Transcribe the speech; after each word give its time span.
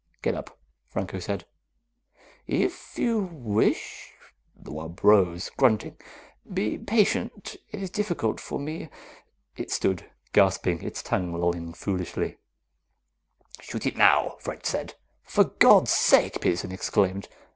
"Get 0.23 0.33
up," 0.33 0.57
Franco 0.87 1.19
said. 1.19 1.45
"If 2.47 2.97
you 2.97 3.19
wish." 3.31 4.11
The 4.55 4.71
wub 4.71 5.03
rose, 5.03 5.51
grunting. 5.55 5.95
"Be 6.51 6.79
patient. 6.79 7.55
It 7.71 7.83
is 7.83 7.91
difficult 7.91 8.39
for 8.39 8.57
me." 8.57 8.89
It 9.57 9.69
stood, 9.69 10.09
gasping, 10.33 10.81
its 10.81 11.03
tongue 11.03 11.31
lolling 11.39 11.73
foolishly. 11.75 12.37
"Shoot 13.59 13.85
it 13.85 13.95
now," 13.95 14.37
French 14.39 14.65
said. 14.65 14.95
"For 15.21 15.43
God's 15.43 15.91
sake!" 15.91 16.41
Peterson 16.41 16.71
exclaimed. 16.71 17.27